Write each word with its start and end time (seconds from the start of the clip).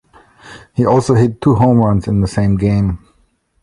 He 0.73 0.83
also 0.83 1.13
hit 1.13 1.41
two 1.41 1.53
home 1.53 1.77
runs 1.77 2.07
in 2.07 2.21
the 2.21 2.27
same 2.27 2.57
game. 2.57 3.07